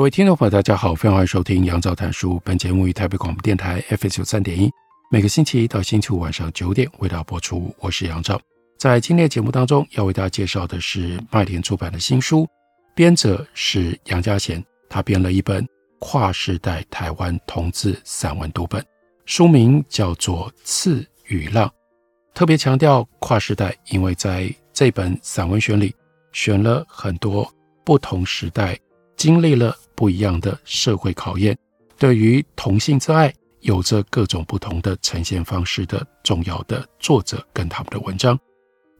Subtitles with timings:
[0.00, 2.40] 各位听众朋友，大家好，非常欢迎收听杨照谈书。
[2.42, 4.70] 本节目于台北广播电台 FS 九三点一，
[5.10, 7.70] 每个星期一到星期五晚上九点为大家播出。
[7.80, 8.40] 我是杨照。
[8.78, 12.48] 在今天的节目当中，要为大家介绍的是麦田出版的新书，
[12.94, 15.68] 编者是杨家贤，他编了一本
[15.98, 18.82] 跨世代台湾同志散文读本，
[19.26, 21.68] 书名叫做《刺与浪》，
[22.32, 25.94] 特别强调跨世代，因为在这本散文选里
[26.32, 27.46] 选了很多
[27.84, 28.78] 不同时代。
[29.16, 31.54] 经历了不一样的社会考验，
[31.98, 38.38] 对于同性之爱有着各种不同的呈现方式的重要的作者跟他们的文章，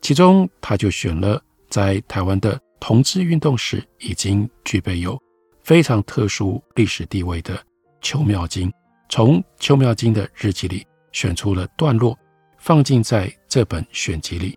[0.03, 5.19] 其中他就选了在台湾的同志运动史已经具备有
[5.65, 7.59] 非常特殊历史地位的
[8.03, 8.71] 邱妙金，
[9.09, 12.15] 从邱妙金的日记里选出了段落，
[12.59, 14.55] 放进在这本选集里。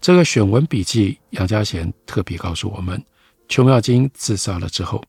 [0.00, 3.04] 这个选文笔记，杨家贤特别告诉我们。
[3.48, 5.02] 邱妙金自杀了之后，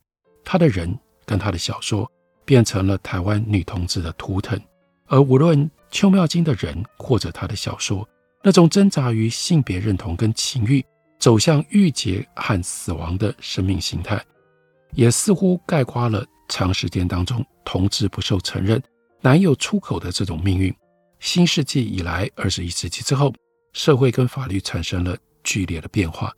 [0.51, 0.93] 他的人
[1.25, 2.11] 跟他的小说
[2.43, 4.59] 变成了台湾女同志的图腾。
[5.05, 8.05] 而无论邱妙津的人或者他的小说，
[8.43, 10.83] 那种挣扎于性别认同跟情欲，
[11.17, 14.21] 走向郁结和死亡的生命形态，
[14.91, 18.83] 也似乎概括了长时间当中同志不受承认、
[19.21, 20.75] 难有出口的这种命运。
[21.21, 23.33] 新世纪以来，二十一世纪之后，
[23.71, 26.29] 社会跟法律产生了剧烈的变化。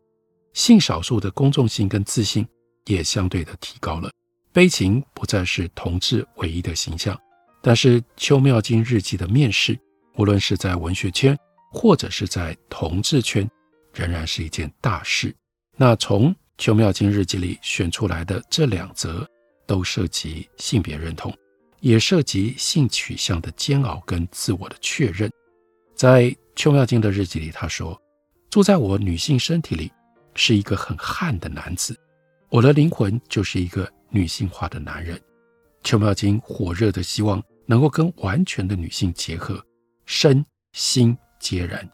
[0.54, 2.48] 性少数的公众性跟自信
[2.86, 4.12] 也相对的提高了，
[4.52, 7.20] 悲情不再是同志唯一的形象。
[7.62, 9.80] 但是邱妙金日记的面世，
[10.16, 11.38] 无论是在文学圈
[11.72, 13.50] 或者是在同志圈，
[13.94, 15.34] 仍然是一件大事。
[15.78, 19.26] 那从邱妙金日记里选出来的这两则，
[19.66, 21.36] 都涉及性别认同，
[21.80, 25.32] 也涉及性取向的煎熬跟自我的确认。
[25.96, 28.00] 在邱妙金的日记里，他说
[28.52, 29.92] ：“住在我女性身体里。”
[30.36, 31.96] 是一个很悍的男子，
[32.54, 35.20] 我的灵魂就是一个女性化的男人。
[35.84, 39.60] 邱妙津火热的希望能够跟完全的女性结合，
[40.06, 41.90] 身心皆然。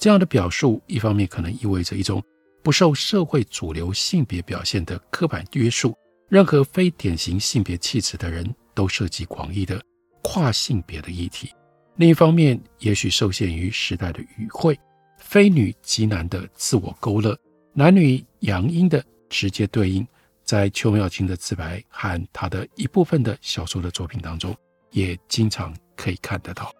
[0.00, 2.20] 这样的表述，一方面可能意味着一种
[2.60, 5.96] 不受社会主流性别表现的刻板约束，
[6.28, 8.44] 任何非典型性别气质的人
[8.74, 9.80] 都涉及广义的
[10.24, 11.46] 跨性别的议题；
[11.94, 14.76] 另一方面，也许受限于时代的语汇，
[15.18, 17.38] 非女即男的自我勾勒。
[17.72, 20.06] 男女阳阴的直接对应，
[20.44, 24.54] 在邱妙津的自白和他的一部分的小说的作品当中，
[24.90, 26.70] 也经常可以看得到。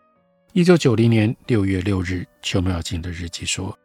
[0.53, 3.78] 一九九零年六月六日，邱妙津的日记说：“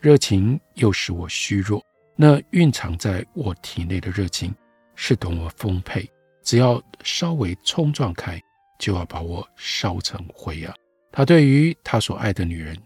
[0.00, 1.84] 热情又使我虚弱，
[2.16, 4.52] 那蕴藏在我体内的热情
[4.94, 6.10] 是多么丰沛，
[6.42, 8.42] 只要稍微冲撞开，
[8.78, 10.74] 就要把我烧成灰啊！”
[11.12, 12.76] 他对于他所爱的女人，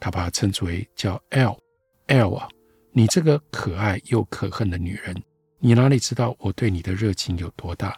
[0.00, 2.48] 他把她称之为叫 L，L 啊。
[2.92, 5.14] 你这个可爱又可恨的女人，
[5.58, 7.96] 你哪里知道我对你的热情有多大？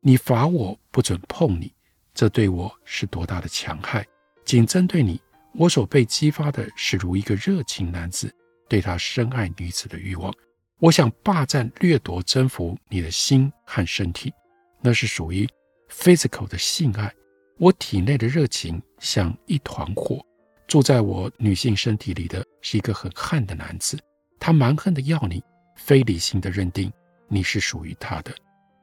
[0.00, 1.72] 你罚我不准碰你，
[2.12, 4.04] 这对我是多大的强害？
[4.44, 5.20] 仅针对你，
[5.54, 8.34] 我所被激发的是如一个热情男子
[8.68, 10.34] 对他深爱女子的欲望。
[10.80, 14.32] 我想霸占、掠夺、征服你的心和身体，
[14.80, 15.48] 那是属于
[15.88, 17.14] physical 的性爱。
[17.58, 20.20] 我体内的热情像一团火，
[20.66, 23.96] 住在我女性身体里的是一个很悍的男子。
[24.44, 25.40] 他蛮横的要你，
[25.76, 26.92] 非理性的认定
[27.28, 28.34] 你是属于他的。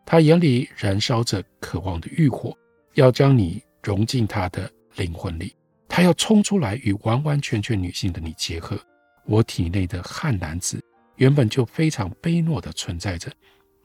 [0.06, 2.58] 他眼里燃烧着渴望的欲火，
[2.94, 5.53] 要将你融进他的灵魂里。
[5.90, 8.79] 他要冲出来与完完全全女性的你结合。
[9.26, 10.82] 我体内的汉男子
[11.17, 13.29] 原本就非常卑懦的存在着，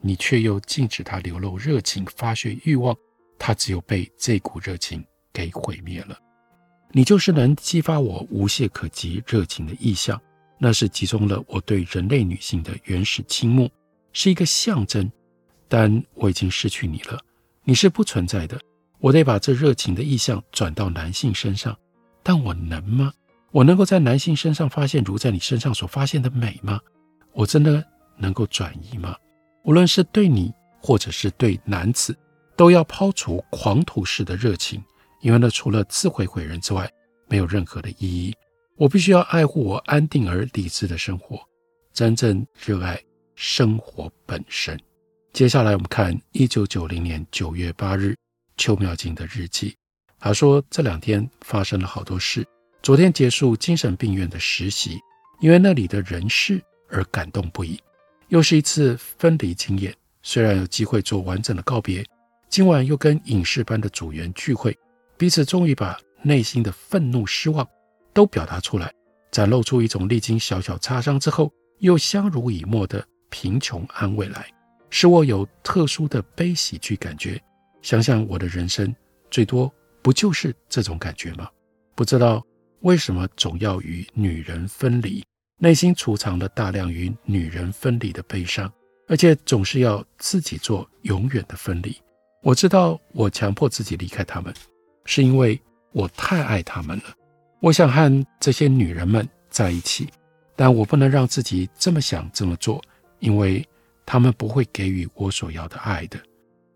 [0.01, 2.97] 你却又禁止他流露热情、发泄欲望。
[3.37, 6.17] 他只有被这股热情给毁灭了。
[6.93, 10.23] 你就是能激发我无懈可击热情的意象。
[10.65, 13.71] 那是集中了我对人类女性的原始倾慕，
[14.15, 15.13] 是一个象征。
[15.69, 17.21] 但我已经失去你了，
[17.65, 18.59] 你是不存在的。
[18.99, 21.77] 我得把这热情的意向转到男性身上，
[22.23, 23.13] 但我能吗？
[23.51, 26.81] 我能够在男性身上发现如在你身上所发现的美吗？
[27.35, 27.85] 我真的
[28.17, 29.15] 能够转移吗？
[29.65, 30.51] 无论是对你，
[30.81, 32.17] 或者是对男子，
[32.57, 34.83] 都要抛除狂徒式的热情，
[35.21, 36.91] 因为那除了自毁毁人之外，
[37.29, 38.35] 没有任何的意义。
[38.77, 41.39] 我必须要爱护我安定而理智的生活，
[41.93, 43.01] 真正热爱
[43.37, 44.79] 生活本身。
[45.33, 48.17] 接下来我们看一九九零年九月八日
[48.57, 49.77] 邱妙静的日记。
[50.19, 52.45] 他说这两天发生了好多事。
[52.83, 54.99] 昨天结束精神病院的实习，
[55.39, 57.81] 因为那里的人事而感动不已。
[58.29, 62.05] 又是一次分离经验，虽然有机会做完整的告别，
[62.49, 64.77] 今晚又跟影视班的组员聚会，
[65.17, 67.67] 彼此终于把内心的愤怒、失望
[68.15, 68.91] 都表达出来，
[69.31, 74.47] 展露出一种历经小小擦伤之后又相濡以沫的贫穷安慰来，
[74.89, 77.39] 使我有特殊的悲喜剧感觉。
[77.83, 78.95] 想想我的人生，
[79.31, 79.71] 最多
[80.01, 81.49] 不就是这种感觉吗？
[81.95, 82.43] 不知道。
[82.81, 85.25] 为什么总要与女人分离？
[85.59, 88.71] 内心储藏了大量与女人分离的悲伤，
[89.09, 91.97] 而且总是要自己做永远的分离。
[92.43, 94.53] 我知道我强迫自己离开他们，
[95.07, 95.59] 是因为
[95.93, 97.05] 我太爱他们了。
[97.65, 100.07] 我想和这些女人们在一起，
[100.55, 102.79] 但我不能让自己这么想这么做，
[103.21, 103.67] 因为
[104.05, 106.21] 他们不会给予我所要的爱的。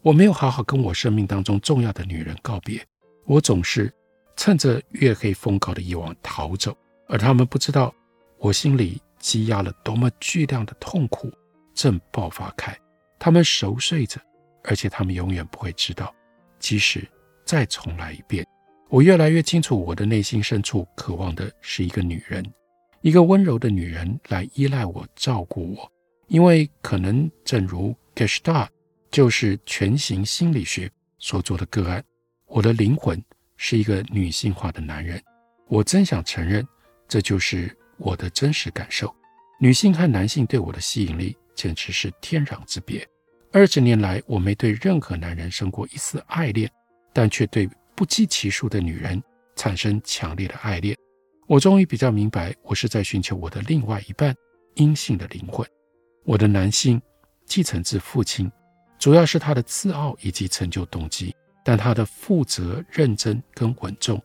[0.01, 2.83] 我没有好好跟我生命当中重要的女人告别，
[3.27, 3.93] 我总是。
[4.35, 6.75] 趁着月黑风高的夜晚逃走，
[7.09, 7.93] 而他们不知道
[8.39, 11.31] 我心里积压了多么巨量的痛苦
[11.75, 12.75] 正爆发开。
[13.19, 14.19] 他们熟睡着，
[14.65, 16.15] 而且他们永远不会知道。
[16.59, 17.07] 即使
[17.45, 18.47] 再重来一遍，
[18.89, 22.45] 我越来越清楚，我的内心深处渴望的是一个女人，
[23.03, 25.93] 一个温柔的女人来依赖我、照顾我。
[26.27, 28.69] 因为可能正如 Gestalt
[29.11, 32.05] 就是全形心理学所做的个案，
[32.47, 33.23] 我的灵魂。
[33.61, 35.21] 是一个女性化的男人，
[35.67, 36.65] 我真想承认，
[37.09, 39.13] 这就是我的真实感受。
[39.59, 43.05] 女性和男性对我的吸引力简直是天壤之别。
[43.51, 46.71] 二十年来，我没对任何男人生过一丝爱恋，
[47.13, 47.69] 但却对
[47.99, 49.21] 不计其数的女人
[49.57, 50.97] 产生强烈的爱恋。
[51.49, 54.33] 我终于比较明白，我是在寻求我的另外一半
[54.77, 55.69] 阴性的灵魂。
[56.25, 57.03] 我的男性
[57.45, 58.49] 继承自父亲，
[59.01, 61.35] 主要是他的自傲以及成就动机。
[61.65, 64.23] 但他的负责、认真跟稳重，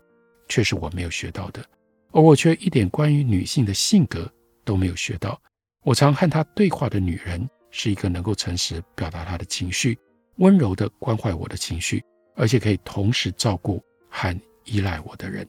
[0.48, 1.66] 却是我没有学到的，
[2.12, 4.32] 而我却一点关于女性的性格
[4.64, 5.42] 都没有学到。
[5.82, 9.98] 我常和他对话的女人，是一个能够诚实表达她的情绪，
[10.36, 12.04] 温柔地关怀我的情绪，
[12.36, 15.48] 而且可以同时照顾和依赖我的人。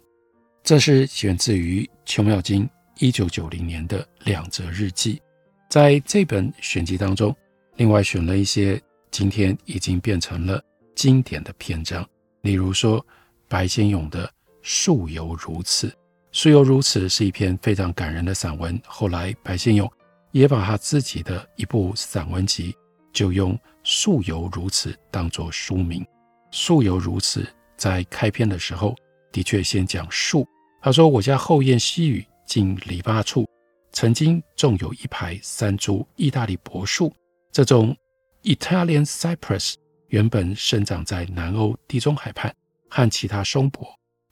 [0.62, 5.20] 这是选自于邱妙金一九九零年的两则日记，
[5.68, 7.34] 在这本选集当中，
[7.76, 10.62] 另外选了一些今天已经变成了。
[10.94, 12.08] 经典的篇章，
[12.42, 13.04] 例如说
[13.48, 14.28] 白先勇的
[14.62, 15.88] 《树犹如此》，
[16.30, 18.80] 《树犹如此》是一篇非常感人的散文。
[18.86, 19.90] 后来白先勇
[20.30, 22.72] 也把他自己的一部散文集，
[23.12, 26.00] 就用《树犹如此》当作书名。
[26.56, 27.40] 《树犹如此》
[27.76, 28.94] 在开篇的时候，
[29.32, 30.46] 的确先讲树。
[30.80, 33.44] 他说：“我家后院西隅近篱笆处，
[33.90, 37.12] 曾经种有一排三株意大利柏树，
[37.50, 37.94] 这种
[38.44, 39.74] Italian cypress。”
[40.10, 42.54] 原本生长在南欧地中海畔，
[42.88, 43.84] 和其他松柏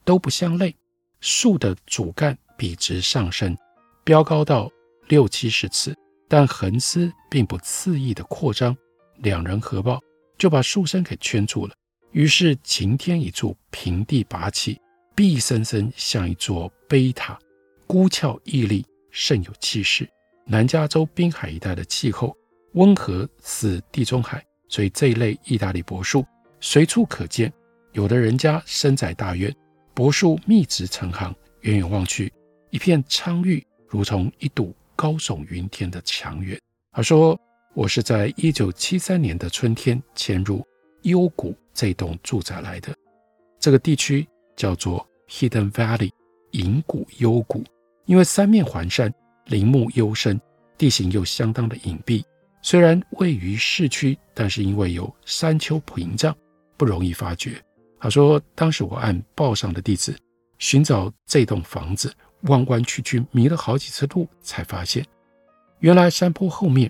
[0.05, 0.73] 都不相类。
[1.19, 3.57] 树的主干笔直上升，
[4.05, 4.71] 标高到
[5.09, 5.93] 六七十尺，
[6.29, 8.73] 但横丝并不恣意的扩张。
[9.17, 9.99] 两人合抱，
[10.37, 11.75] 就把树身给圈住了。
[12.13, 14.79] 于是擎天一柱，平地拔起，
[15.15, 17.37] 壁森森像一座碑塔，
[17.87, 20.07] 孤峭屹立，甚有气势。
[20.45, 22.35] 南加州滨海一带的气候
[22.73, 24.43] 温和，似地中海。
[24.69, 26.25] 所以这一类意大利柏树
[26.59, 27.51] 随处可见，
[27.93, 29.51] 有的人家深宅大院，
[29.95, 32.31] 柏树密植成行，远远望去，
[32.69, 36.59] 一片苍郁，如同一堵高耸云天的墙垣。
[36.91, 37.39] 他说
[37.73, 40.63] ：“我是在一九七三年的春天迁入
[41.03, 42.93] 幽谷这栋住宅来的。
[43.59, 46.11] 这个地区叫做 Hidden Valley，
[46.51, 47.63] 隐谷幽谷，
[48.05, 49.13] 因为三面环山，
[49.45, 50.39] 林木幽深，
[50.77, 52.23] 地形又相当的隐蔽。”
[52.65, 56.33] 虽然位于市区，但是因为有山丘屏障，
[56.77, 57.61] 不容易发觉。
[57.99, 60.15] 他说：“当时我按报上的地址
[60.59, 65.05] 寻找这栋房子，弯弯曲曲迷了好几次路，才发现
[65.79, 66.89] 原来山坡后面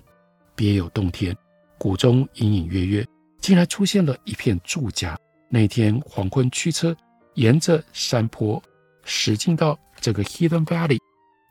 [0.54, 1.36] 别有洞天，
[1.76, 3.04] 谷中隐隐约约
[3.44, 5.14] 竟然出现了一片住家。
[5.50, 6.96] 那天黄昏驱车
[7.34, 8.62] 沿着山坡
[9.04, 10.98] 驶进到这个 Hidden Valley，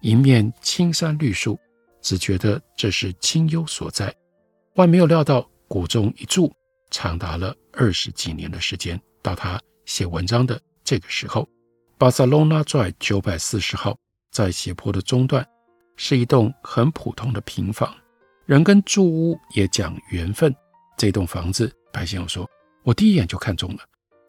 [0.01, 1.59] 一面青山绿树。”
[2.01, 4.11] 只觉得这是清幽所在，
[4.73, 6.51] 万没有料到谷中一住
[6.89, 8.99] 长达了二十几年的时间。
[9.21, 11.47] 到他写文章的这个时候，
[11.99, 13.95] 巴塞隆纳拽九百四十号
[14.31, 15.47] 在斜坡的中段，
[15.95, 17.93] 是一栋很普通的平房，
[18.47, 20.51] 人跟住屋也讲缘分。
[20.97, 22.49] 这栋房子，白先勇说，
[22.83, 23.79] 我第一眼就看中了，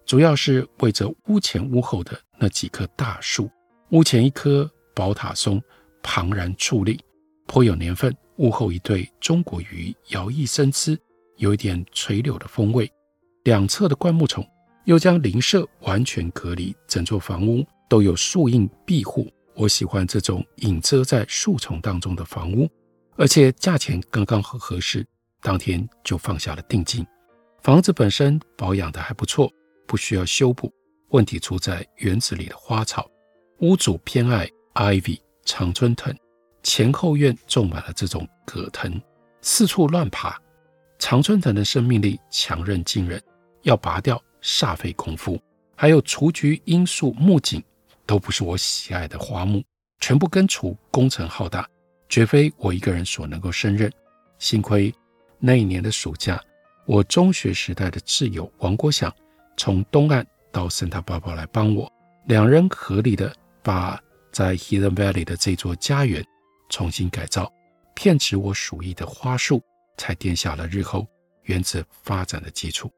[0.06, 3.50] 主要是为这屋前屋后的那几棵大树。
[3.88, 5.60] 屋前一棵宝塔松
[6.02, 7.00] 庞然矗立。
[7.46, 8.14] 颇有年份。
[8.38, 10.98] 屋后一对中国鱼摇曳生姿，
[11.36, 12.90] 有一点垂柳的风味。
[13.44, 14.44] 两侧的灌木丛
[14.86, 19.30] 又将邻舍完全隔离，整座房屋都有树荫庇护。
[19.54, 22.68] 我喜欢这种隐遮在树丛当中的房屋，
[23.16, 25.06] 而且价钱刚刚好合适，
[25.40, 27.06] 当天就放下了定金。
[27.64, 29.50] 房子本身保养得还不错，
[29.86, 30.70] 不需要修补。
[31.12, 33.10] 问题出在园子里的花草，
[33.60, 36.14] 屋主偏爱 ivy 常春藤。
[36.62, 39.00] 前后院种满了这种葛藤，
[39.40, 40.38] 四处乱爬。
[40.98, 43.18] 常春藤的生命力强韧惊人，
[43.62, 45.40] 要拔掉煞费功夫。
[45.74, 47.64] 还有雏菊、罂粟、木槿，
[48.04, 49.64] 都不是我喜爱的花木，
[50.00, 51.66] 全部根除，工程浩大，
[52.10, 53.90] 绝非我一个人所能够胜任。
[54.38, 54.94] 幸亏
[55.38, 56.38] 那一年的暑假，
[56.86, 59.12] 我中学时代的挚友王国祥
[59.56, 61.90] 从东岸到圣塔芭芭来帮我，
[62.26, 64.00] 两人合力的把
[64.30, 66.24] 在 Hidden Valley 的这座家园。
[66.70, 67.52] 重新改造，
[67.94, 69.62] 骗植我鼠疫的花树，
[69.96, 71.06] 才奠下了日后
[71.42, 72.90] 园子发展的基础。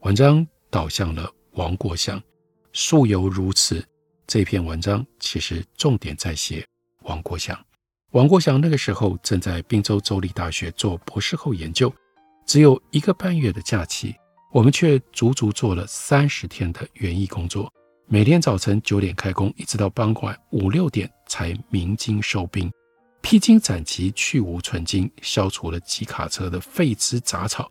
[0.00, 2.22] 文章导向了王国祥，
[2.72, 3.84] 素由如此。
[4.26, 6.64] 这篇文章其实重点在写
[7.02, 7.58] 王国祥。
[8.12, 11.92] 王国祥那个时候正在宾州州立大学做博士后研究，
[12.46, 14.14] 只有一个半月的假期，
[14.52, 17.72] 我们却足足做了三十天的园艺工作，
[18.06, 22.70] 每天早晨九点开工，一直到傍晚五六点才鸣金收兵。
[23.22, 27.66] 披荆斩棘，去芜存菁，消除了几卡车的废枝杂草，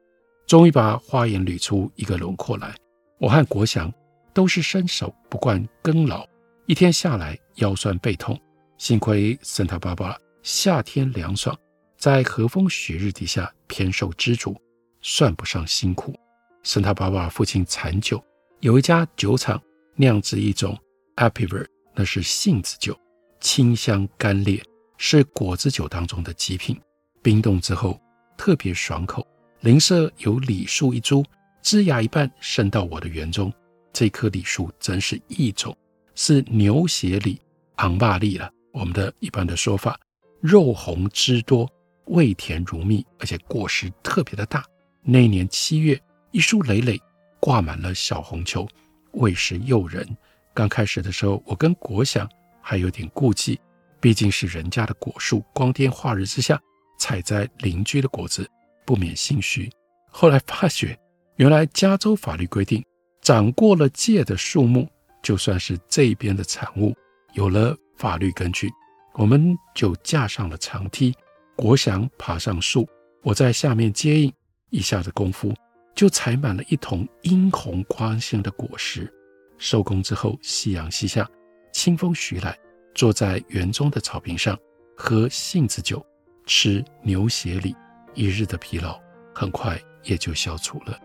[0.48, 2.76] 终于把花园捋出一个轮廓来。
[3.20, 3.94] 我和国祥
[4.34, 6.26] 都是身手不惯耕劳，
[6.66, 8.38] 一天下来腰酸背痛。
[8.80, 11.56] 幸亏圣塔芭芭夏天凉爽，
[12.04, 14.54] 在和风雪日底下偏受知足，
[15.02, 16.14] 算不上辛苦。
[16.62, 18.22] 圣塔芭芭父亲产酒，
[18.60, 19.58] 有一家酒厂
[19.96, 20.78] 酿制一种
[21.16, 22.94] apiver，那是杏子酒，
[23.40, 24.62] 清香甘冽。
[24.98, 26.78] 是果子酒当中的极品，
[27.22, 27.98] 冰冻之后
[28.36, 29.26] 特别爽口。
[29.62, 31.24] 邻舍有李树一株，
[31.62, 33.50] 枝芽一半伸到我的园中。
[33.94, 35.74] 这棵李树真是一种，
[36.16, 37.40] 是牛血李、
[37.78, 38.52] 昂巴利了。
[38.74, 39.98] 我们的一般的说法，
[40.42, 41.66] 肉红汁多，
[42.06, 44.64] 味甜如蜜，而且果实特别的大。
[45.02, 46.00] 那年七月，
[46.32, 47.00] 一树累累
[47.40, 48.68] 挂满了小红球，
[49.14, 50.06] 味是诱人。
[50.54, 52.30] 刚开始的时候，我跟国祥
[52.62, 53.60] 还有点顾忌。
[54.00, 56.60] 毕竟是人家的果树，光天化日之下
[57.00, 58.46] 采摘邻居的果子，
[58.86, 59.72] 不免心虚。
[60.10, 61.00] 后来发觉，
[61.38, 62.84] 原来加州法律规定，
[63.22, 64.86] 长过了界的树木，
[65.22, 66.94] 就算是这边的产物，
[67.34, 68.70] 有了法律根据。
[69.14, 71.16] 我们就架上了长梯，
[71.56, 72.88] 国祥爬上树，
[73.22, 74.34] 我在下面接应，
[74.70, 75.54] 一下子功夫
[75.96, 79.12] 就采满了一桶殷红光鲜的果实。
[79.58, 81.30] 收工之后，夕阳西下，
[81.72, 82.58] 清风徐来。
[82.96, 84.56] 坐在园中的草坪上，
[84.96, 86.06] 喝杏子酒，
[86.46, 87.76] 吃牛血李，
[88.14, 89.00] 一日的疲劳
[89.34, 91.00] 很快也就消除了。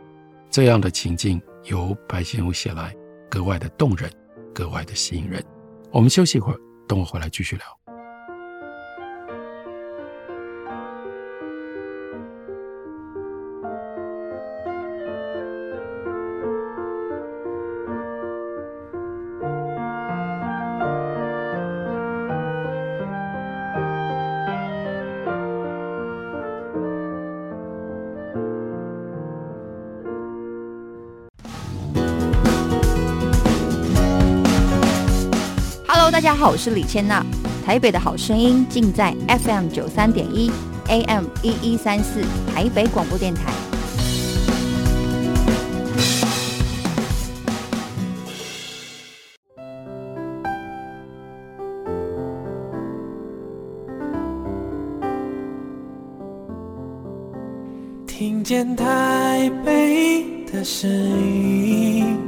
[0.51, 2.95] 这样的情境由白先勇写来，
[3.31, 4.11] 格外的动人，
[4.55, 5.43] 格外的吸引人。
[5.91, 7.88] 我们休息一会儿，等我回来继续聊。
[36.19, 37.25] 大家好，我是李千娜。
[37.65, 40.51] 台北的好声音尽在 FM 九三点一
[40.89, 42.23] ，AM 一一三四，
[42.53, 43.53] 台北广播电台。
[58.09, 62.28] 听见台北的声音。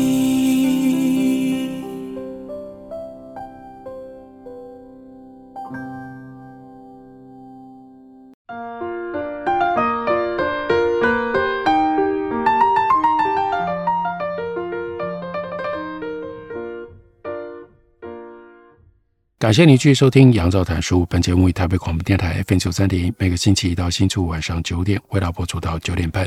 [19.51, 21.01] 感谢您继续收听《杨照谈书》。
[21.07, 26.25] 本节目以台北广播电台 FM 九三点，每个星期一到星期五晚上九点，为大家播出到九点半。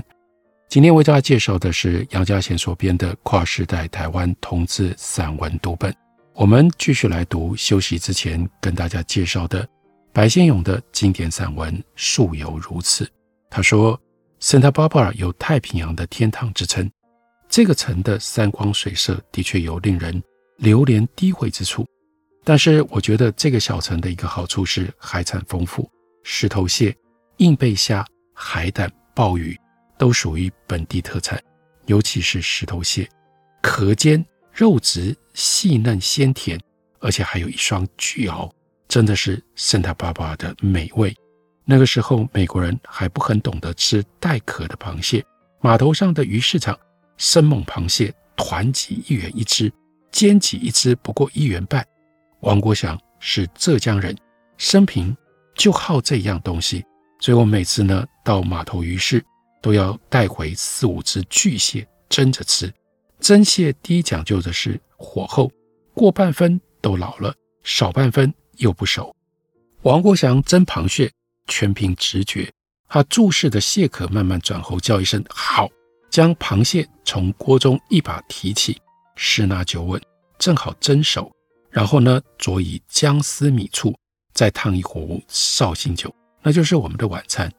[0.69, 5.91] 今天为大家介绍的是杨家贤所编的《跨世代台湾同志散文读本》。
[6.35, 9.67] 我们继续来读休息之前跟大家介绍的
[10.13, 13.11] 白先勇的经典散文树有如此。
[13.49, 13.99] 他说
[14.39, 16.91] ，Santa Barbara 有太平洋的天堂之称。
[17.49, 20.23] 这个城的山光水色的确有令人
[20.59, 21.87] 流连低回之处，
[22.45, 25.91] 但是我觉得这个小城的一个好处是海产丰富，
[26.23, 26.95] 石头蟹、
[27.39, 29.59] 硬背虾、海胆、鲍鱼
[29.99, 31.43] 都属于本地特产，
[31.87, 33.09] 尤其是石头蟹，
[33.63, 36.61] 壳尖、肉质细嫩鲜甜，
[37.01, 38.51] 而且还有一双巨螯，
[38.89, 41.17] 真的是圣塔芭芭的美味。
[41.65, 45.25] 那个时候美国人还不很懂得吃带壳的螃蟹，
[45.63, 46.79] 码头上的鱼市场。
[47.17, 49.73] 生猛螃蟹团级一元一只，
[50.11, 51.87] 煎起一只不过一元半。
[52.45, 54.15] 王国祥是浙江人，
[54.59, 55.17] 生平
[55.55, 56.85] 就好这样东西，
[57.19, 59.25] 所以我每次呢到码头鱼市
[59.63, 62.71] 都要带回四五只巨蟹蒸着吃。
[63.19, 65.51] 蒸蟹第一讲究的是火候，
[65.95, 69.17] 过半分都老了，少半分又不熟。
[69.81, 71.11] 王国祥蒸螃蟹
[71.47, 72.53] 全凭直觉，
[72.89, 75.67] 他注视着蟹壳慢慢转喉，叫一声好。
[76.11, 78.79] 将螃蟹从锅中一把提起，
[79.17, 79.99] 十拿九稳，
[80.39, 81.34] 正好蒸熟。
[81.75, 83.93] 然后呢，佐以姜丝米醋，
[84.33, 87.53] 再烫一壶绍兴酒，那就是我们的晚餐。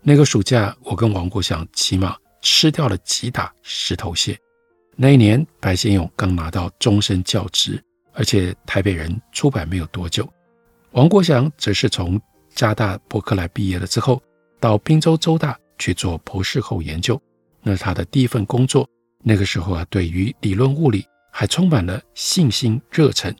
[0.00, 4.38] 那个暑假，我跟王国祥起码吃掉了几打石头蟹。
[4.96, 7.78] 那一年，白先勇刚拿到终身教职，
[8.14, 10.26] 而且台北人出版没有多久。
[10.92, 12.18] 王国祥则是从
[12.54, 14.22] 加大伯克莱毕业了之后，
[14.58, 17.20] 到宾州州大去做博士后研究。
[17.60, 18.88] 那是他的第一份工作，
[19.22, 23.36] 那个时候啊，对于理论物理还充满了信心热忱。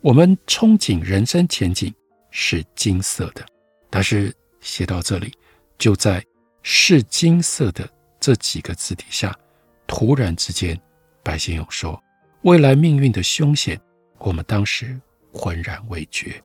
[0.00, 1.92] 我们憧憬人生前景
[2.30, 3.44] 是金色的，
[3.90, 5.32] 但是写到这里，
[5.76, 6.24] 就在
[6.62, 7.88] “是金色的”
[8.20, 9.36] 这几个字底下，
[9.88, 10.80] 突然之间，
[11.24, 12.00] 白先勇说
[12.42, 13.80] ：“未来命运的凶险，
[14.18, 15.00] 我们当时
[15.32, 16.40] 浑然未觉。”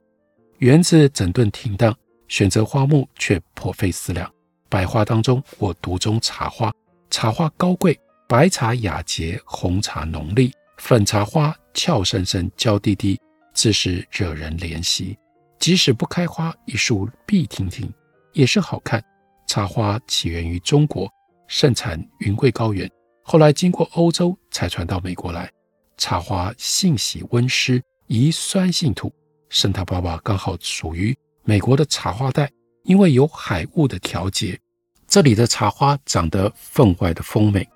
[0.58, 4.28] 园子整顿停当，选择花木却颇费思量。
[4.68, 6.72] 百花当中，我独钟茶花。
[7.08, 13.20] 茶花高贵，白茶雅洁，红茶浓丽，粉茶花俏生生，娇滴滴，
[13.54, 15.16] 自是惹人怜惜。
[15.58, 17.90] 即使不开花，一树碧婷婷，
[18.34, 19.02] 也是好看。
[19.46, 21.08] 茶花起源于中国，
[21.46, 22.90] 盛产云贵高原，
[23.22, 25.50] 后来经过欧洲才传到美国来。
[25.96, 29.10] 茶花性喜温湿，宜酸性土。
[29.48, 32.50] 圣塔芭芭刚好属于美国的茶花带，
[32.82, 34.58] 因为有海雾的调节。
[35.06, 37.66] 这里的茶花长得分外的丰美，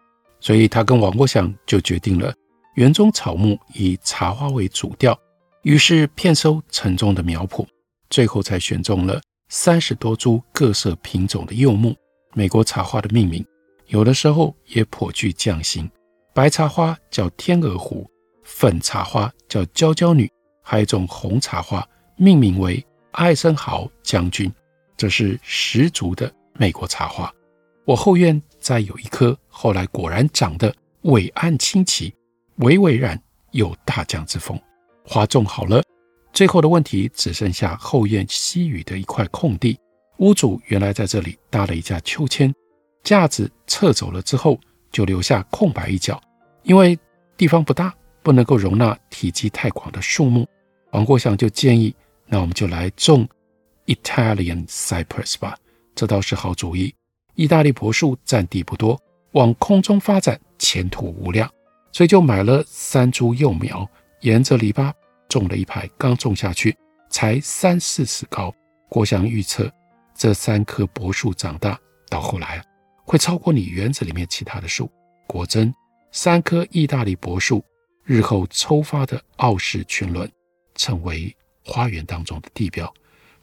[0.40, 2.34] 所以他跟王国祥就决定了
[2.74, 5.16] 园中草木以茶花为主调。
[5.62, 7.66] 于是遍收城中的苗圃，
[8.10, 11.94] 最后才选中了三十多株各色品种的柚木。
[12.34, 13.44] 美国茶花的命名
[13.86, 15.90] 有的时候也颇具匠心，
[16.34, 18.08] 白茶花叫天鹅湖，
[18.44, 20.30] 粉茶花叫娇娇女，
[20.62, 24.52] 还有一种红茶花命名为艾森豪将军，
[24.96, 26.32] 这是十足的。
[26.60, 27.32] 美国茶花，
[27.84, 32.12] 我后院再有一棵，后来果然长得伟岸清奇，
[32.56, 34.60] 巍巍然有大将之风。
[35.10, 35.82] 花种好了，
[36.34, 39.78] 最后的问题只剩下后院西隅的一块空地。
[40.18, 42.54] 屋主原来在这里搭了一架秋千，
[43.02, 44.60] 架子撤走了之后，
[44.92, 46.20] 就留下空白一角，
[46.62, 46.98] 因为
[47.38, 50.46] 地方不大，不能够容纳体积太广的树木。
[50.90, 51.94] 王国祥就建议，
[52.26, 53.26] 那我们就来种
[53.86, 55.56] Italian Cypress 吧。
[55.94, 56.94] 这倒是好主意。
[57.34, 59.00] 意大利柏树占地不多，
[59.32, 61.50] 往空中发展前途无量，
[61.92, 63.88] 所以就买了三株幼苗，
[64.20, 64.92] 沿着篱笆
[65.28, 65.88] 种了一排。
[65.98, 66.76] 刚种下去，
[67.10, 68.54] 才三四尺高。
[68.88, 69.70] 郭祥预测，
[70.14, 72.62] 这三棵柏树长大到后来
[73.04, 74.90] 会超过你园子里面其他的树。
[75.26, 75.74] 果真，
[76.10, 77.62] 三棵意大利柏树
[78.04, 80.30] 日后抽发的傲视群伦，
[80.74, 82.92] 成为花园当中的地标。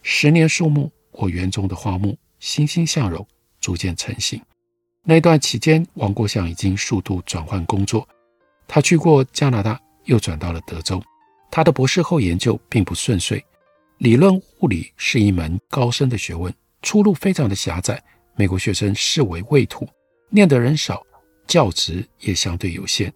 [0.01, 2.17] 十年树木，我园中的花木。
[2.37, 3.25] 欣欣向荣，
[3.59, 4.39] 逐渐成型。
[5.03, 8.07] 那段期间，王国祥已经数度转换工作。
[8.67, 11.01] 他去过加拿大，又转到了德州。
[11.55, 13.41] 他的博士后研究并不顺遂。
[13.99, 18.03] 理论物理是一门高深的学问，出路非常的狭窄。
[18.35, 19.87] 美国学生视为畏途，
[20.29, 21.01] 念的人少，
[21.47, 23.09] 教职也相对有限。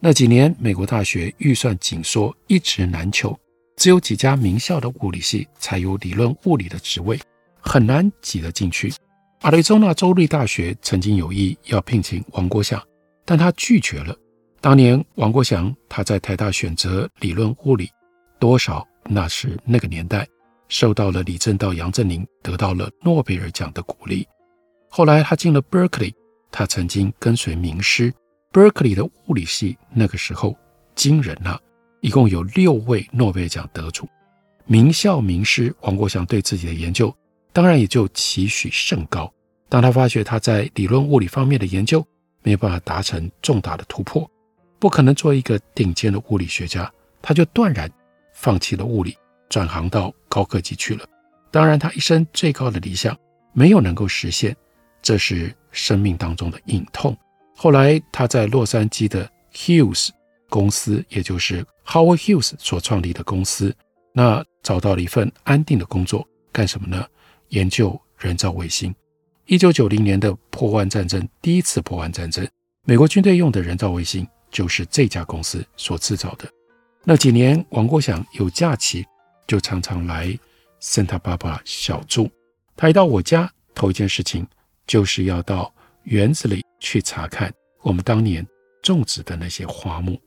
[0.00, 3.38] 那几年，美国大学预算紧缩，一职难求，
[3.76, 7.20] 只有几家名校的物理系才有理论物理的职位。
[7.60, 8.94] 很难挤得进去。
[9.42, 12.82] 亚利桑那州立大学曾经有意要聘请王国祥，
[13.26, 14.16] 但他拒绝了。
[14.64, 17.90] 当年王国祥他在台大选择理论物理，
[18.38, 20.26] 多少那是那个年代
[20.68, 24.26] 受到了李政道、杨振宁得到了诺贝尔奖的鼓励。
[24.88, 26.14] 后来他进了 Berkeley，
[26.50, 28.10] 他曾经跟随名师。
[28.54, 30.56] Berkeley 的物理系那个时候
[30.94, 31.60] 惊人了，
[32.00, 34.08] 一共有六位诺贝尔奖得主。
[34.64, 37.14] 名校名师王国祥对自己的研究
[37.52, 39.30] 当然也就期许甚高。
[39.68, 42.02] 当他发觉他在理论物理方面的研究
[42.42, 44.26] 没有办法达成重大的突破，
[44.84, 46.92] 不可能做一个顶尖的物理学家，
[47.22, 47.90] 他就断然
[48.34, 49.16] 放弃了物理，
[49.48, 51.06] 转行到高科技去了。
[51.50, 53.16] 当然，他一生最高的理想
[53.54, 54.54] 没有能够实现，
[55.00, 57.16] 这是生命当中的隐痛。
[57.56, 60.10] 后来，他在洛杉矶的 Hughes
[60.50, 63.74] 公司，也就是 Howard Hughes 所创立的公司，
[64.12, 67.06] 那找到了一份安定的工作，干什么呢？
[67.48, 68.94] 研究人造卫星。
[69.46, 72.46] 一九九零年的破万战争，第一次破万战争，
[72.84, 76.48] 美国军队用的人造卫星就是这家公司所制造的。
[77.02, 79.04] 那几年，王国祥有假期
[79.48, 80.28] 就常常来
[80.80, 82.30] Santa Barbara 小住。
[82.76, 84.46] 他一到我家，头一件事情
[84.86, 88.46] 就是要到园子里去查看我们当年
[88.80, 90.18] 种植的那些花木。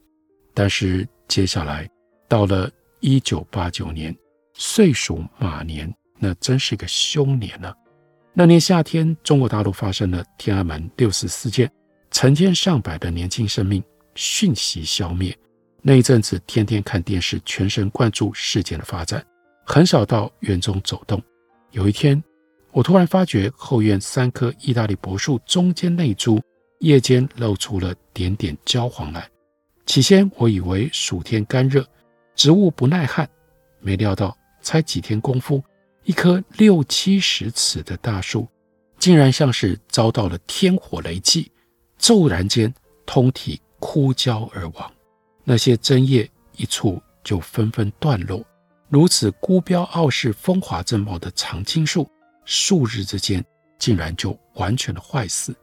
[0.52, 1.88] 但是接下来
[2.28, 4.14] 到了一九八九年，
[4.52, 7.72] 岁属马年，那真是个凶年呢、
[8.34, 11.70] 那年夏天，中国大陆发生了天安门六四事件，
[12.10, 13.82] 成千上百的年轻生命
[14.18, 15.36] 讯息消灭。
[15.80, 19.24] 那一阵子，天天看电视，全神贯注事件的发展，
[19.64, 21.22] 很少到园中走动。
[21.70, 22.20] 有一天，
[22.72, 26.42] 我突然发觉后院三棵意大利柏树中间那株
[26.80, 29.30] 叶间露出了点点焦黄来。
[29.86, 31.86] 起先我以为暑天干热，
[32.34, 33.26] 植物不耐旱，
[33.78, 35.62] 没料到才几天功夫。
[36.02, 38.48] 一棵六七十尺的大树，
[38.98, 41.52] 竟然像是遭到了天火雷击，
[41.98, 42.72] 骤然间
[43.06, 44.92] 通体枯焦而亡。
[45.44, 48.44] 那些针叶一触就纷纷断落。
[48.88, 52.08] 如此孤标傲世、风华正茂的常青树，
[52.44, 53.44] 数日之间
[53.78, 55.54] 竟然就完全的坏死。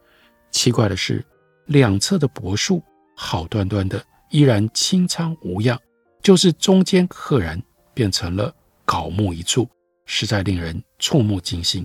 [0.51, 1.25] 奇怪的是，
[1.65, 2.81] 两侧的柏树
[3.15, 5.79] 好端端的，依然青苍无恙，
[6.21, 7.61] 就是中间赫然
[7.93, 8.53] 变成了
[8.85, 9.67] 槁木一簇。
[10.07, 11.83] 实在令人触目惊心，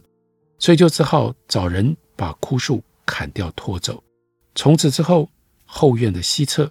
[0.58, 4.04] 所以就只好找人把枯树砍掉拖走。
[4.54, 5.26] 从此之后，
[5.72, 6.68] 后院的西侧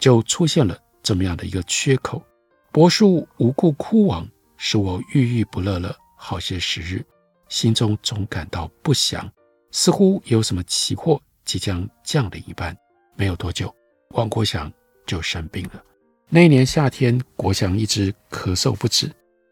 [0.00, 2.22] 就出现了这么样的一个缺口。
[2.70, 7.04] 柏树无故枯亡，使我郁郁不乐了好些时日，
[7.48, 9.28] 心中总感到不祥，
[9.72, 12.74] 似乎有什么奇祸即将降临一般。
[13.16, 13.74] 没有多久，
[14.10, 14.72] 王国祥
[15.06, 15.82] 就生病了。
[16.28, 19.10] 那一年夏天，国祥一直咳嗽不止。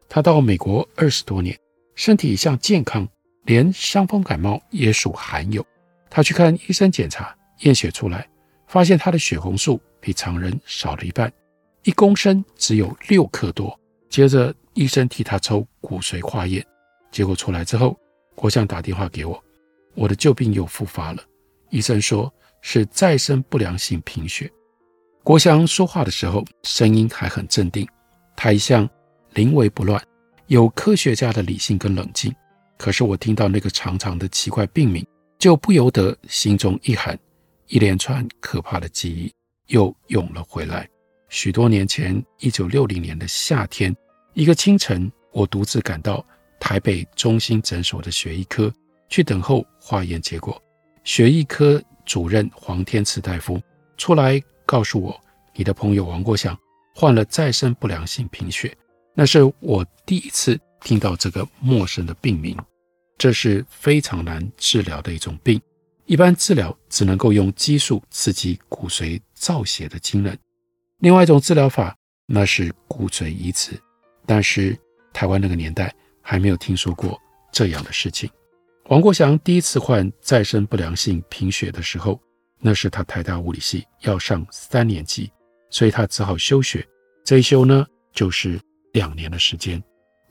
[0.09, 1.59] 他到美国二十多年，
[1.96, 3.09] 身体一向健康，
[3.44, 5.66] 连伤风感冒也属罕有。
[6.09, 8.28] 他去看医生检查，验血出来，
[8.74, 11.32] 发现他的血红素比常人少了一半，
[11.84, 13.78] 一公升只有六克多。
[14.08, 16.66] 接着医生替他抽骨髓化验，
[17.12, 17.96] 结果出来之后，
[18.34, 19.40] 国祥打电话给我，
[19.94, 21.22] 我的旧病又复发了。
[21.70, 24.50] 医生说是再生不良性贫血。
[25.22, 27.87] 国祥说话的时候声音还很镇定，
[28.34, 28.90] 他一向。
[29.34, 30.04] 临危不乱，
[30.48, 32.34] 有科学家的理性跟冷静。
[32.76, 35.06] 可是我听到那个长长的奇怪病名，
[35.38, 37.16] 就不由得心中一寒，
[37.68, 39.33] 一连串可怕的记忆
[39.68, 40.88] 又涌了回来。
[41.29, 43.94] 许多年前，一九六零年的夏天，
[44.35, 46.24] 一个清晨，我独自赶到
[46.61, 48.72] 台北中心诊所的血液科
[49.09, 50.62] 去等候化验结果。
[51.03, 53.61] 血液科主任黄天赐大夫
[53.96, 55.20] 出来告诉我
[55.55, 56.57] ：“你的朋友王国祥
[56.94, 58.77] 患了再生不良性贫血。”
[59.14, 62.57] 那是我第一次听到这个陌生的病名，
[63.16, 65.61] 这是非常难治疗的一种病，
[66.06, 70.36] 一般治疗只能够用激素刺激骨髓造血的机能。
[70.98, 73.72] 另外一种治疗法，那是骨髓移植，
[74.26, 74.78] 但是
[75.12, 77.20] 台湾那个年代还没有听说过
[77.52, 78.30] 这样的事情。
[78.88, 82.20] 王国祥第一次患再生不良性贫血的时候，
[82.60, 85.30] 那是他台大物理系要上三年级，
[85.70, 86.86] 所以他只好休学。
[87.24, 88.60] 这一休呢，就是。
[88.94, 89.82] 两年的时间，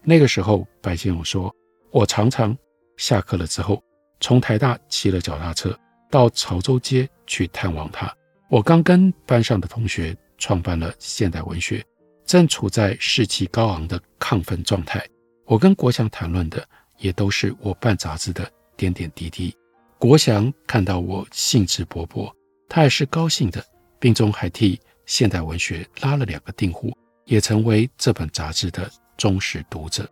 [0.04, 1.54] 那个时候白先勇说
[1.92, 2.58] ：“我常常
[2.96, 3.84] 下课了之后，
[4.24, 5.78] 从台大骑了脚踏车
[6.10, 8.10] 到潮州街去探望他。
[8.50, 11.86] 我刚跟班上的同学创办了现代文学，
[12.26, 15.06] 正处在士气高昂的亢奋状态。
[15.44, 16.66] 我跟国祥谈论的
[17.00, 19.54] 也都是我办杂志的点点滴滴。
[20.00, 22.32] 国祥看到我兴致勃勃，
[22.70, 23.62] 他也是高兴的，
[24.00, 30.10] 并中还替现代文学拉了两个订户。”也成为这本杂志的忠实读者。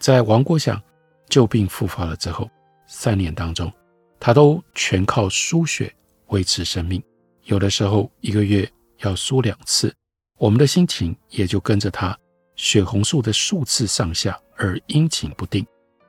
[0.00, 0.80] 在王国祥
[1.28, 2.48] 旧病复发了之后，
[2.94, 3.72] 三年当中，
[4.20, 5.90] 他都全靠输血
[6.26, 7.02] 维持生命。
[7.44, 9.92] 有的时候一个月要输两次，
[10.36, 12.16] 我们的心情也就跟着他
[12.54, 15.66] 血红素的数次上下而阴晴不定。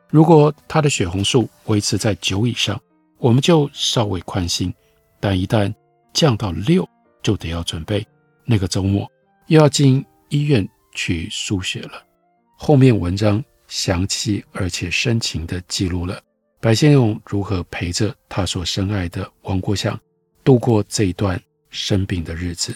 [0.10, 2.80] 如果他的血红素维持在九以上，
[3.18, 4.70] 我们就稍微宽心；
[5.22, 5.74] 但一旦
[6.14, 6.88] 降到六，
[7.24, 8.06] 就得要准备
[8.44, 9.10] 那个周末
[9.48, 12.06] 又要进医院去输血了。
[12.58, 16.22] 后面文章详细而且深情地记录了
[16.64, 20.00] 白先勇如何陪着他所深爱的王国祥
[20.46, 21.38] 度过这一段
[21.70, 22.74] 生病的日子。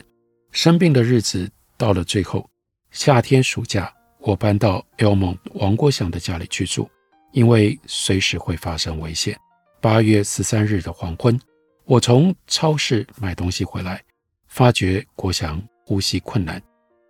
[0.51, 2.45] 生病的日子到了最后，
[2.91, 6.89] 夏天暑假，我搬到 Elmo 王国祥的家里去住，
[7.31, 9.39] 因为随时会发生危险。
[9.79, 11.39] 八月十三日的黄昏，
[11.85, 14.03] 我从超市买东西回来，
[14.49, 16.61] 发觉国祥呼吸困难，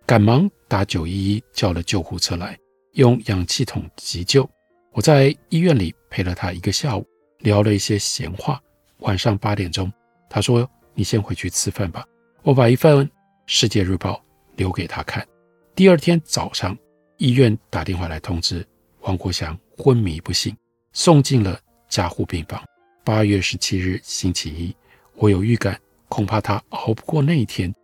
[0.06, 2.56] 赶忙打九一一叫了救护车来，
[2.92, 4.48] 用氧气筒急救。
[4.92, 7.06] 我在医院里陪了他一个下午，
[7.38, 8.60] 聊了一些闲话。
[8.98, 9.92] 晚上八点钟，
[10.28, 12.04] 他说：“你先回去吃饭吧。”
[12.42, 13.06] 我把一份
[13.46, 14.14] 《世界日报》
[14.56, 15.26] 留给他看。
[15.74, 16.76] 第二天早上，
[17.16, 18.66] 医院打电话来通知
[19.00, 20.56] 王国祥昏迷不醒，
[20.92, 21.58] 送进了。
[21.88, 22.62] 加护病房。
[23.02, 24.76] 八月十七日星期一，
[25.14, 27.74] 我有预感，恐怕他熬不过那一天。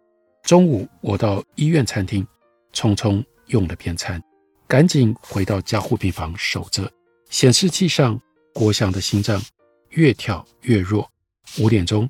[0.43, 2.27] 中午，我到医院餐厅，
[2.75, 4.23] 匆匆用了便餐，
[4.69, 6.87] 赶紧回到加护病房守着。
[7.35, 8.17] 显示器上，
[8.53, 9.43] 郭祥的心脏
[9.89, 11.11] 越跳越弱。
[11.59, 12.09] 五点钟，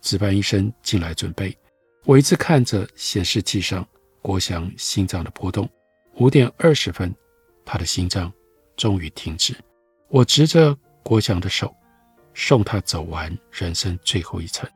[0.00, 1.54] 值班医生进来准备。
[2.06, 3.86] 我一直看着显示器上
[4.22, 5.68] 郭祥心脏的波动。
[6.14, 7.14] 五点二十分，
[7.66, 8.32] 他的心脏
[8.74, 9.54] 终于停止。
[10.08, 10.74] 我执着。
[11.02, 11.76] 郭祥的手，
[12.32, 14.66] 送他走完人生最后一程。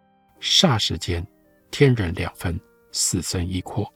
[0.42, 1.26] 霎时间，
[1.70, 2.60] 天人两分，
[2.92, 3.90] 死生一阔，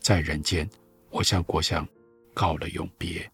[0.00, 0.68] 在人间，
[1.10, 1.86] 我向国祥
[2.34, 3.30] 告了永别。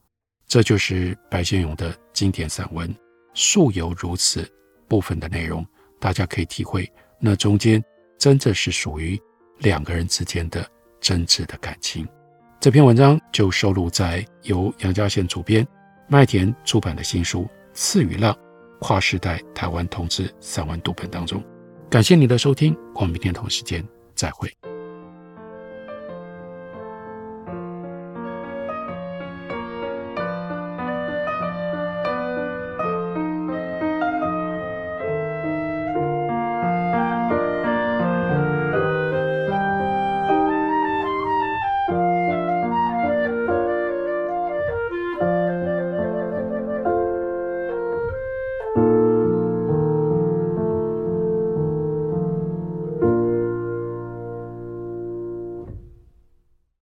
[0.51, 2.89] 这就是白先勇的经典散文
[3.35, 4.43] 《素有如此》
[4.89, 5.65] 部分的内容，
[6.01, 7.81] 大家可以体会，那中间
[8.19, 9.17] 真的是属于
[9.59, 10.69] 两个人之间的
[11.01, 12.05] 真挚的感情。
[12.59, 15.65] 这篇文章就收录在由杨佳娴主编、
[16.09, 17.49] 麦田出版的新书。
[17.73, 18.37] 刺与浪，
[18.81, 21.41] 跨时代台湾同志散文读本当中，
[21.89, 23.87] 感谢你的收听，我们明天同时间
[24.17, 24.53] 再会。